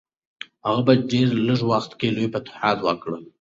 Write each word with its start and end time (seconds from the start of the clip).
هغه 0.67 0.81
په 0.87 0.93
ډېر 1.11 1.27
لږ 1.47 1.59
وخت 1.71 1.91
کې 1.99 2.07
لوی 2.15 2.27
فتوحات 2.33 2.77
وکړل. 2.81 3.23